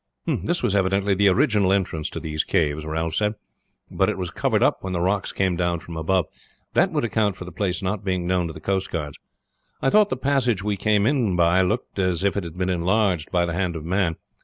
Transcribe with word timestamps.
"This 0.25 0.63
was 0.63 0.75
evidently 0.75 1.13
the 1.13 1.27
original 1.27 1.71
entrance 1.71 2.09
to 2.09 2.19
these 2.19 2.43
caves," 2.43 2.87
Ralph 2.87 3.13
said, 3.13 3.35
"but 3.91 4.09
it 4.09 4.17
was 4.17 4.31
covered 4.31 4.63
up 4.63 4.81
when 4.83 4.93
the 4.93 4.99
rocks 4.99 5.31
came 5.31 5.55
down 5.55 5.77
from 5.77 5.95
above. 5.95 6.25
That 6.73 6.91
would 6.91 7.03
account 7.05 7.35
for 7.35 7.45
the 7.45 7.51
place 7.51 7.83
not 7.83 8.03
being 8.03 8.25
known 8.25 8.47
to 8.47 8.53
the 8.53 8.59
coast 8.59 8.89
guards. 8.89 9.19
I 9.79 9.91
thought 9.91 10.09
the 10.09 10.17
passage 10.17 10.63
we 10.63 10.75
came 10.75 11.05
in 11.05 11.35
by 11.35 11.61
looked 11.61 11.99
as 11.99 12.23
if 12.23 12.35
it 12.35 12.43
had 12.43 12.55
been 12.55 12.67
enlarged 12.71 13.29
by 13.31 13.45
the 13.45 13.53
hand 13.53 13.75
of 13.75 13.85
man. 13.85 14.15